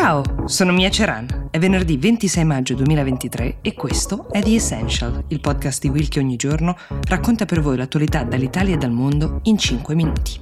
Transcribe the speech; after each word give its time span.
Ciao, 0.00 0.46
sono 0.46 0.70
Mia 0.70 0.90
Ceran. 0.90 1.48
È 1.50 1.58
venerdì 1.58 1.96
26 1.96 2.44
maggio 2.44 2.74
2023 2.76 3.58
e 3.62 3.74
questo 3.74 4.30
è 4.30 4.40
The 4.40 4.54
Essential, 4.54 5.24
il 5.26 5.40
podcast 5.40 5.80
di 5.80 5.88
Will 5.88 6.06
che 6.06 6.20
ogni 6.20 6.36
giorno 6.36 6.76
racconta 7.08 7.46
per 7.46 7.60
voi 7.60 7.76
l'attualità 7.76 8.22
dall'Italia 8.22 8.74
e 8.74 8.78
dal 8.78 8.92
mondo 8.92 9.40
in 9.42 9.58
5 9.58 9.94
minuti. 9.96 10.40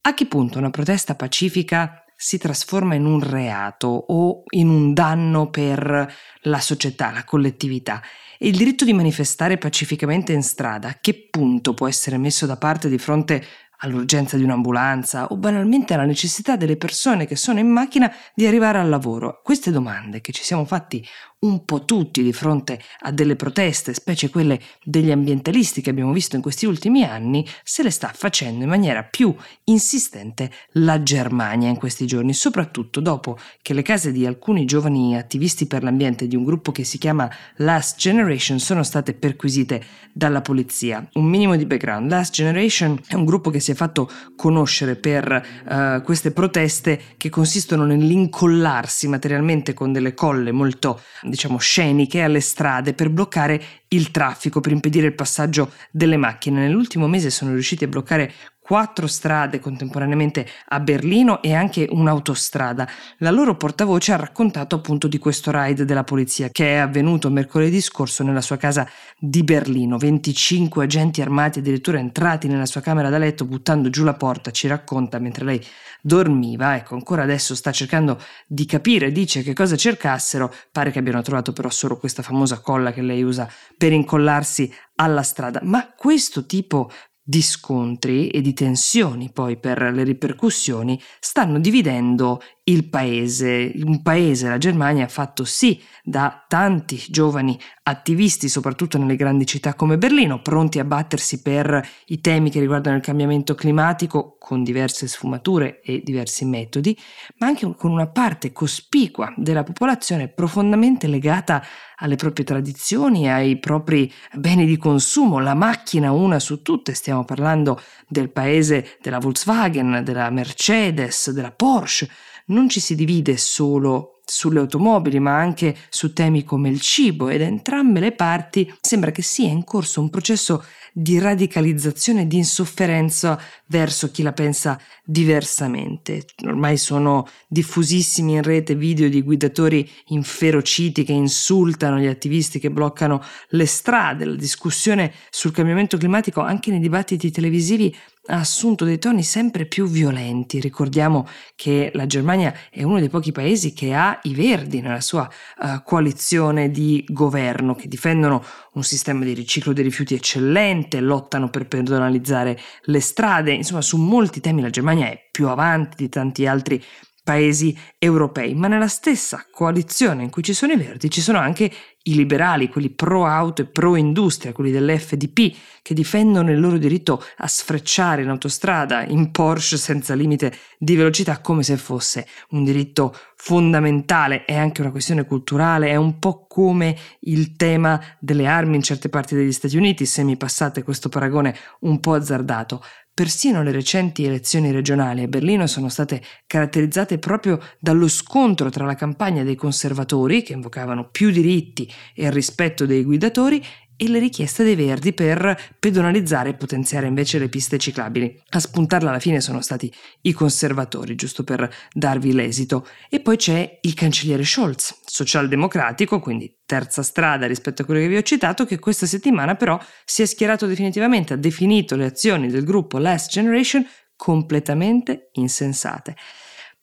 A 0.00 0.14
che 0.14 0.26
punto 0.26 0.58
una 0.58 0.70
protesta 0.70 1.14
pacifica 1.14 2.04
si 2.16 2.38
trasforma 2.38 2.94
in 2.94 3.04
un 3.04 3.20
reato 3.20 3.86
o 3.86 4.44
in 4.54 4.70
un 4.70 4.94
danno 4.94 5.50
per 5.50 6.10
la 6.44 6.60
società, 6.60 7.10
la 7.10 7.24
collettività? 7.24 8.00
E 8.38 8.48
il 8.48 8.56
diritto 8.56 8.86
di 8.86 8.94
manifestare 8.94 9.58
pacificamente 9.58 10.32
in 10.32 10.42
strada, 10.42 10.88
a 10.88 10.98
che 10.98 11.28
punto 11.28 11.74
può 11.74 11.86
essere 11.86 12.16
messo 12.16 12.46
da 12.46 12.56
parte 12.56 12.88
di 12.88 12.96
fronte 12.96 13.44
all'urgenza 13.78 14.36
di 14.36 14.42
un'ambulanza 14.42 15.26
o 15.26 15.36
banalmente 15.36 15.94
alla 15.94 16.04
necessità 16.04 16.56
delle 16.56 16.76
persone 16.76 17.26
che 17.26 17.36
sono 17.36 17.58
in 17.58 17.68
macchina 17.68 18.12
di 18.34 18.46
arrivare 18.46 18.78
al 18.78 18.88
lavoro? 18.88 19.40
Queste 19.42 19.70
domande 19.70 20.20
che 20.20 20.32
ci 20.32 20.42
siamo 20.42 20.64
fatti 20.64 21.04
un 21.40 21.64
po' 21.64 21.84
tutti 21.84 22.22
di 22.22 22.32
fronte 22.32 22.80
a 23.00 23.12
delle 23.12 23.36
proteste, 23.36 23.94
specie 23.94 24.28
quelle 24.28 24.60
degli 24.82 25.12
ambientalisti 25.12 25.80
che 25.80 25.90
abbiamo 25.90 26.12
visto 26.12 26.34
in 26.34 26.42
questi 26.42 26.66
ultimi 26.66 27.04
anni, 27.04 27.46
se 27.62 27.82
le 27.82 27.90
sta 27.90 28.10
facendo 28.12 28.64
in 28.64 28.68
maniera 28.70 29.04
più 29.04 29.34
insistente 29.64 30.50
la 30.72 31.02
Germania 31.02 31.68
in 31.68 31.76
questi 31.76 32.06
giorni, 32.06 32.32
soprattutto 32.32 33.00
dopo 33.00 33.38
che 33.62 33.72
le 33.72 33.82
case 33.82 34.10
di 34.10 34.26
alcuni 34.26 34.64
giovani 34.64 35.16
attivisti 35.16 35.66
per 35.66 35.84
l'ambiente 35.84 36.26
di 36.26 36.34
un 36.34 36.44
gruppo 36.44 36.72
che 36.72 36.82
si 36.82 36.98
chiama 36.98 37.30
Last 37.56 37.98
Generation 37.98 38.58
sono 38.58 38.82
state 38.82 39.14
perquisite 39.14 39.84
dalla 40.12 40.40
polizia. 40.40 41.06
Un 41.14 41.26
minimo 41.26 41.54
di 41.54 41.66
background. 41.66 42.10
Last 42.10 42.32
Generation 42.32 43.00
è 43.06 43.14
un 43.14 43.24
gruppo 43.24 43.50
che 43.50 43.60
si 43.60 43.70
è 43.70 43.74
fatto 43.74 44.10
conoscere 44.34 44.96
per 44.96 45.46
uh, 45.68 46.02
queste 46.02 46.32
proteste 46.32 47.00
che 47.16 47.28
consistono 47.28 47.84
nell'incollarsi 47.84 49.06
materialmente 49.06 49.74
con 49.74 49.92
delle 49.92 50.14
colle 50.14 50.50
molto 50.50 51.00
diciamo, 51.28 51.58
sceniche 51.58 52.22
alle 52.22 52.40
strade 52.40 52.94
per 52.94 53.10
bloccare 53.10 53.62
il 53.88 54.10
traffico, 54.10 54.60
per 54.60 54.72
impedire 54.72 55.06
il 55.06 55.14
passaggio 55.14 55.72
delle 55.90 56.16
macchine. 56.16 56.60
Nell'ultimo 56.60 57.06
mese 57.06 57.30
sono 57.30 57.52
riusciti 57.52 57.84
a 57.84 57.88
bloccare 57.88 58.32
quattro 58.68 59.06
strade 59.06 59.60
contemporaneamente 59.60 60.46
a 60.66 60.78
Berlino 60.78 61.40
e 61.40 61.54
anche 61.54 61.86
un'autostrada. 61.88 62.86
La 63.20 63.30
loro 63.30 63.56
portavoce 63.56 64.12
ha 64.12 64.16
raccontato 64.16 64.76
appunto 64.76 65.08
di 65.08 65.16
questo 65.16 65.50
raid 65.50 65.84
della 65.84 66.04
polizia 66.04 66.50
che 66.50 66.74
è 66.74 66.76
avvenuto 66.76 67.30
mercoledì 67.30 67.80
scorso 67.80 68.22
nella 68.22 68.42
sua 68.42 68.58
casa 68.58 68.86
di 69.18 69.42
Berlino. 69.42 69.96
25 69.96 70.84
agenti 70.84 71.22
armati 71.22 71.60
addirittura 71.60 71.98
entrati 71.98 72.46
nella 72.46 72.66
sua 72.66 72.82
camera 72.82 73.08
da 73.08 73.16
letto 73.16 73.46
buttando 73.46 73.88
giù 73.88 74.04
la 74.04 74.12
porta, 74.12 74.50
ci 74.50 74.68
racconta 74.68 75.18
mentre 75.18 75.46
lei 75.46 75.66
dormiva. 76.02 76.76
Ecco, 76.76 76.92
ancora 76.92 77.22
adesso 77.22 77.54
sta 77.54 77.72
cercando 77.72 78.20
di 78.46 78.66
capire, 78.66 79.10
dice 79.12 79.42
che 79.42 79.54
cosa 79.54 79.76
cercassero. 79.76 80.52
Pare 80.70 80.90
che 80.90 80.98
abbiano 80.98 81.22
trovato 81.22 81.54
però 81.54 81.70
solo 81.70 81.96
questa 81.96 82.22
famosa 82.22 82.60
colla 82.60 82.92
che 82.92 83.00
lei 83.00 83.22
usa 83.22 83.50
per 83.78 83.92
incollarsi 83.92 84.70
alla 84.96 85.22
strada. 85.22 85.60
Ma 85.62 85.90
questo 85.96 86.44
tipo 86.44 86.90
di 87.28 87.42
scontri 87.42 88.28
e 88.28 88.40
di 88.40 88.54
tensioni 88.54 89.30
poi 89.30 89.58
per 89.58 89.92
le 89.92 90.02
ripercussioni 90.02 90.98
stanno 91.20 91.58
dividendo 91.58 92.40
il 92.68 92.88
paese, 92.88 93.72
un 93.82 94.02
paese, 94.02 94.48
la 94.48 94.58
Germania, 94.58 95.08
fatto 95.08 95.44
sì 95.44 95.80
da 96.04 96.44
tanti 96.46 97.02
giovani 97.08 97.58
attivisti, 97.82 98.48
soprattutto 98.48 98.98
nelle 98.98 99.16
grandi 99.16 99.46
città 99.46 99.74
come 99.74 99.96
Berlino, 99.96 100.42
pronti 100.42 100.78
a 100.78 100.84
battersi 100.84 101.40
per 101.40 101.86
i 102.06 102.20
temi 102.20 102.50
che 102.50 102.60
riguardano 102.60 102.96
il 102.96 103.02
cambiamento 103.02 103.54
climatico 103.54 104.36
con 104.38 104.62
diverse 104.62 105.08
sfumature 105.08 105.80
e 105.80 106.02
diversi 106.04 106.44
metodi, 106.44 106.96
ma 107.38 107.46
anche 107.46 107.74
con 107.74 107.90
una 107.90 108.08
parte 108.08 108.52
cospicua 108.52 109.32
della 109.36 109.64
popolazione 109.64 110.28
profondamente 110.28 111.06
legata 111.06 111.62
alle 111.96 112.16
proprie 112.16 112.44
tradizioni, 112.44 113.30
ai 113.30 113.58
propri 113.58 114.12
beni 114.34 114.66
di 114.66 114.76
consumo, 114.76 115.40
la 115.40 115.54
macchina 115.54 116.12
una 116.12 116.38
su 116.38 116.60
tutte, 116.62 116.92
stiamo 116.94 117.24
parlando 117.24 117.80
del 118.06 118.30
paese 118.30 118.98
della 119.00 119.18
Volkswagen, 119.18 120.02
della 120.04 120.30
Mercedes, 120.30 121.30
della 121.30 121.50
Porsche, 121.50 122.08
non 122.48 122.68
ci 122.68 122.80
si 122.80 122.94
divide 122.94 123.36
solo 123.36 124.20
sulle 124.30 124.60
automobili, 124.60 125.18
ma 125.18 125.38
anche 125.38 125.74
su 125.88 126.12
temi 126.12 126.44
come 126.44 126.68
il 126.68 126.80
cibo 126.80 127.28
ed 127.28 127.40
entrambe 127.40 127.98
le 127.98 128.12
parti 128.12 128.70
sembra 128.80 129.10
che 129.10 129.22
sia 129.22 129.48
in 129.48 129.64
corso 129.64 130.00
un 130.00 130.10
processo 130.10 130.64
di 130.92 131.18
radicalizzazione 131.18 132.22
e 132.22 132.26
di 132.26 132.38
insofferenza 132.38 133.40
verso 133.66 134.10
chi 134.10 134.22
la 134.22 134.32
pensa 134.32 134.78
diversamente. 135.04 136.24
Ormai 136.44 136.76
sono 136.76 137.26
diffusissimi 137.46 138.34
in 138.34 138.42
rete 138.42 138.74
video 138.74 139.08
di 139.08 139.22
guidatori 139.22 139.88
inferociti 140.06 141.04
che 141.04 141.12
insultano 141.12 141.98
gli 141.98 142.06
attivisti 142.06 142.58
che 142.58 142.70
bloccano 142.70 143.22
le 143.50 143.66
strade. 143.66 144.24
La 144.24 144.36
discussione 144.36 145.12
sul 145.30 145.52
cambiamento 145.52 145.96
climatico 145.96 146.40
anche 146.40 146.70
nei 146.70 146.80
dibattiti 146.80 147.30
televisivi 147.30 147.94
ha 148.28 148.36
assunto 148.36 148.84
dei 148.84 148.98
toni 148.98 149.22
sempre 149.22 149.66
più 149.66 149.86
violenti. 149.86 150.60
Ricordiamo 150.60 151.26
che 151.54 151.90
la 151.94 152.06
Germania 152.06 152.54
è 152.70 152.82
uno 152.82 152.98
dei 152.98 153.08
pochi 153.08 153.32
paesi 153.32 153.72
che 153.72 153.94
ha 153.94 154.18
i 154.22 154.34
verdi 154.34 154.80
nella 154.80 155.00
sua 155.00 155.28
uh, 155.58 155.82
coalizione 155.82 156.70
di 156.70 157.04
governo, 157.08 157.74
che 157.74 157.88
difendono 157.88 158.44
un 158.74 158.82
sistema 158.82 159.24
di 159.24 159.32
riciclo 159.32 159.72
dei 159.72 159.84
rifiuti 159.84 160.14
eccellente, 160.14 161.00
lottano 161.00 161.48
per 161.48 161.66
pedonalizzare 161.66 162.58
le 162.82 163.00
strade, 163.00 163.52
insomma 163.52 163.80
su 163.80 163.96
molti 163.96 164.40
temi 164.40 164.60
la 164.60 164.70
Germania 164.70 165.06
è 165.06 165.28
più 165.30 165.48
avanti 165.48 165.96
di 165.96 166.08
tanti 166.08 166.46
altri 166.46 166.82
paesi 167.28 167.76
europei, 167.98 168.54
ma 168.54 168.68
nella 168.68 168.88
stessa 168.88 169.44
coalizione 169.50 170.22
in 170.22 170.30
cui 170.30 170.42
ci 170.42 170.54
sono 170.54 170.72
i 170.72 170.78
verdi 170.78 171.10
ci 171.10 171.20
sono 171.20 171.38
anche 171.38 171.70
i 172.08 172.14
liberali, 172.14 172.68
quelli 172.68 172.90
pro 172.90 173.26
auto 173.26 173.62
e 173.62 173.66
pro 173.66 173.96
industria, 173.96 174.52
quelli 174.52 174.70
dell'FDP, 174.70 175.54
che 175.82 175.94
difendono 175.94 176.50
il 176.50 176.60
loro 176.60 176.76
diritto 176.76 177.22
a 177.38 177.46
sfrecciare 177.46 178.22
in 178.22 178.28
autostrada 178.28 179.04
in 179.04 179.30
Porsche 179.30 179.76
senza 179.76 180.14
limite 180.14 180.52
di 180.78 180.96
velocità 180.96 181.40
come 181.40 181.62
se 181.62 181.76
fosse 181.76 182.26
un 182.50 182.64
diritto 182.64 183.14
fondamentale, 183.36 184.44
è 184.44 184.56
anche 184.56 184.80
una 184.80 184.90
questione 184.90 185.24
culturale, 185.24 185.88
è 185.88 185.96
un 185.96 186.18
po' 186.18 186.46
come 186.46 186.96
il 187.20 187.56
tema 187.56 188.00
delle 188.18 188.46
armi 188.46 188.76
in 188.76 188.82
certe 188.82 189.08
parti 189.08 189.34
degli 189.34 189.52
Stati 189.52 189.76
Uniti, 189.76 190.06
se 190.06 190.24
mi 190.24 190.36
passate 190.36 190.82
questo 190.82 191.08
paragone 191.08 191.56
un 191.80 192.00
po' 192.00 192.14
azzardato. 192.14 192.82
Persino 193.18 193.64
le 193.64 193.72
recenti 193.72 194.24
elezioni 194.24 194.70
regionali 194.70 195.24
a 195.24 195.26
Berlino 195.26 195.66
sono 195.66 195.88
state 195.88 196.22
caratterizzate 196.46 197.18
proprio 197.18 197.58
dallo 197.80 198.06
scontro 198.06 198.70
tra 198.70 198.84
la 198.84 198.94
campagna 198.94 199.42
dei 199.42 199.56
conservatori, 199.56 200.44
che 200.44 200.52
invocavano 200.52 201.08
più 201.10 201.30
diritti 201.32 201.92
e 202.14 202.24
il 202.24 202.32
rispetto 202.32 202.86
dei 202.86 203.04
guidatori, 203.04 203.62
e 204.00 204.08
le 204.08 204.20
richieste 204.20 204.62
dei 204.62 204.76
Verdi 204.76 205.12
per 205.12 205.74
pedonalizzare 205.76 206.50
e 206.50 206.54
potenziare 206.54 207.08
invece 207.08 207.40
le 207.40 207.48
piste 207.48 207.78
ciclabili. 207.78 208.40
A 208.50 208.60
spuntarla 208.60 209.10
alla 209.10 209.18
fine 209.18 209.40
sono 209.40 209.60
stati 209.60 209.92
i 210.22 210.32
conservatori, 210.32 211.16
giusto 211.16 211.42
per 211.42 211.68
darvi 211.92 212.32
l'esito. 212.32 212.86
E 213.10 213.18
poi 213.18 213.36
c'è 213.36 213.78
il 213.82 213.94
cancelliere 213.94 214.44
Scholz, 214.44 215.00
socialdemocratico, 215.04 216.20
quindi 216.20 216.60
terza 216.64 217.02
strada 217.02 217.48
rispetto 217.48 217.82
a 217.82 217.84
quello 217.84 218.00
che 218.00 218.08
vi 218.08 218.16
ho 218.16 218.22
citato, 218.22 218.64
che 218.64 218.78
questa 218.78 219.06
settimana 219.06 219.56
però 219.56 219.76
si 220.04 220.22
è 220.22 220.26
schierato 220.26 220.66
definitivamente, 220.66 221.32
ha 221.32 221.36
definito 221.36 221.96
le 221.96 222.04
azioni 222.04 222.46
del 222.46 222.62
gruppo 222.62 222.98
Last 222.98 223.32
Generation 223.32 223.84
completamente 224.14 225.30
insensate. 225.32 226.14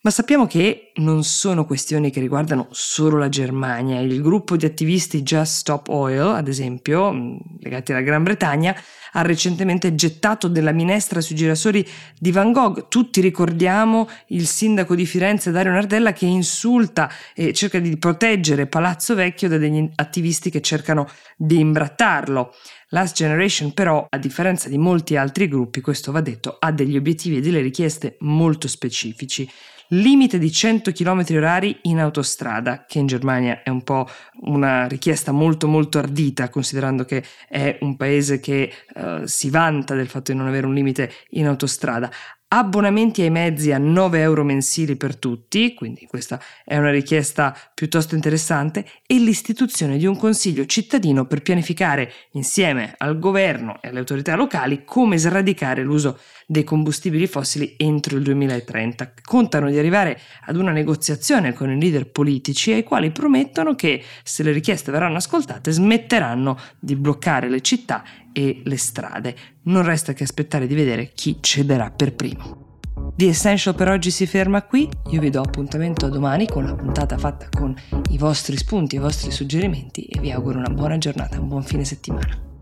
Ma 0.05 0.11
sappiamo 0.11 0.45
che 0.45 0.91
non 0.97 1.23
sono 1.23 1.65
questioni 1.65 2.11
che 2.11 2.19
riguardano 2.19 2.67
solo 2.69 3.17
la 3.17 3.27
Germania. 3.27 4.01
Il 4.01 4.21
gruppo 4.21 4.55
di 4.55 4.63
attivisti 4.63 5.23
Just 5.23 5.53
Stop 5.55 5.87
Oil, 5.87 6.27
ad 6.27 6.47
esempio, 6.47 7.11
mm, 7.11 7.37
legati 7.61 7.91
alla 7.91 8.01
Gran 8.01 8.21
Bretagna, 8.21 8.79
ha 9.13 9.21
recentemente 9.23 9.95
gettato 9.95 10.47
della 10.47 10.73
minestra 10.73 11.21
sui 11.21 11.35
girasoli 11.35 11.83
di 12.19 12.31
Van 12.31 12.51
Gogh. 12.51 12.87
Tutti 12.87 13.19
ricordiamo 13.19 14.07
il 14.27 14.45
sindaco 14.45 14.93
di 14.93 15.07
Firenze, 15.07 15.49
Dario 15.49 15.71
Nardella, 15.71 16.13
che 16.13 16.27
insulta 16.27 17.11
e 17.33 17.51
cerca 17.51 17.79
di 17.79 17.97
proteggere 17.97 18.67
Palazzo 18.67 19.15
Vecchio 19.15 19.49
da 19.49 19.57
degli 19.57 19.89
attivisti 19.95 20.51
che 20.51 20.61
cercano 20.61 21.09
di 21.35 21.57
imbrattarlo. 21.57 22.53
Last 22.89 23.15
Generation 23.15 23.73
però, 23.73 24.05
a 24.07 24.17
differenza 24.19 24.69
di 24.69 24.77
molti 24.77 25.17
altri 25.17 25.47
gruppi, 25.47 25.81
questo 25.81 26.11
va 26.11 26.21
detto, 26.21 26.57
ha 26.59 26.71
degli 26.71 26.95
obiettivi 26.95 27.37
e 27.37 27.41
delle 27.41 27.61
richieste 27.61 28.17
molto 28.19 28.67
specifici 28.67 29.49
limite 29.89 30.37
di 30.37 30.51
100 30.51 30.91
km 30.91 31.23
orari 31.31 31.79
in 31.83 31.99
autostrada, 31.99 32.85
che 32.87 32.99
in 32.99 33.07
Germania 33.07 33.61
è 33.63 33.69
un 33.69 33.83
po' 33.83 34.07
una 34.41 34.87
richiesta 34.87 35.31
molto 35.31 35.67
molto 35.67 35.97
ardita, 35.97 36.49
considerando 36.49 37.05
che 37.05 37.23
è 37.47 37.77
un 37.81 37.95
paese 37.95 38.39
che 38.39 38.71
uh, 38.95 39.25
si 39.25 39.49
vanta 39.49 39.95
del 39.95 40.07
fatto 40.07 40.31
di 40.31 40.37
non 40.37 40.47
avere 40.47 40.65
un 40.65 40.73
limite 40.73 41.11
in 41.29 41.47
autostrada 41.47 42.09
abbonamenti 42.57 43.21
ai 43.21 43.29
mezzi 43.29 43.73
a 43.73 43.77
9 43.77 44.21
euro 44.21 44.45
mensili 44.45 44.95
per 44.95 45.17
tutti, 45.17 45.73
quindi 45.73 46.05
questa 46.07 46.41
è 46.63 46.77
una 46.77 46.89
richiesta 46.89 47.53
piuttosto 47.73 48.15
interessante, 48.15 48.85
e 49.05 49.19
l'istituzione 49.19 49.97
di 49.97 50.05
un 50.05 50.15
consiglio 50.15 50.65
cittadino 50.65 51.25
per 51.25 51.41
pianificare 51.41 52.09
insieme 52.31 52.93
al 52.97 53.19
governo 53.19 53.81
e 53.81 53.89
alle 53.89 53.99
autorità 53.99 54.35
locali 54.35 54.85
come 54.85 55.17
sradicare 55.17 55.83
l'uso 55.83 56.17
dei 56.47 56.63
combustibili 56.63 57.27
fossili 57.27 57.73
entro 57.77 58.15
il 58.15 58.23
2030. 58.23 59.13
Contano 59.21 59.69
di 59.69 59.77
arrivare 59.77 60.17
ad 60.45 60.55
una 60.55 60.71
negoziazione 60.71 61.51
con 61.51 61.69
i 61.69 61.79
leader 61.79 62.09
politici 62.09 62.71
ai 62.71 62.83
quali 62.83 63.11
promettono 63.11 63.75
che 63.75 64.01
se 64.23 64.43
le 64.43 64.53
richieste 64.53 64.93
verranno 64.93 65.17
ascoltate 65.17 65.71
smetteranno 65.71 66.57
di 66.79 66.95
bloccare 66.95 67.49
le 67.49 67.59
città 67.59 68.03
e 68.35 68.61
le 68.65 68.77
strade. 68.77 69.33
Non 69.63 69.83
resta 69.83 70.11
che 70.11 70.23
aspettare 70.23 70.67
di 70.67 70.75
vedere 70.75 71.11
chi 71.13 71.37
cederà 71.39 71.89
per 71.89 72.13
primo. 72.13 72.79
The 73.15 73.29
Essential 73.29 73.75
per 73.75 73.87
oggi 73.87 74.11
si 74.11 74.25
ferma 74.25 74.63
qui, 74.63 74.89
io 75.11 75.21
vi 75.21 75.29
do 75.29 75.39
appuntamento 75.39 76.05
a 76.05 76.09
domani 76.09 76.47
con 76.47 76.65
la 76.65 76.75
puntata 76.75 77.17
fatta 77.17 77.47
con 77.49 77.73
i 78.09 78.17
vostri 78.17 78.57
spunti, 78.57 78.95
i 78.95 78.99
vostri 78.99 79.31
suggerimenti 79.31 80.03
e 80.03 80.19
vi 80.19 80.31
auguro 80.31 80.59
una 80.59 80.69
buona 80.69 80.97
giornata, 80.97 81.39
un 81.39 81.47
buon 81.47 81.63
fine 81.63 81.85
settimana. 81.85 82.54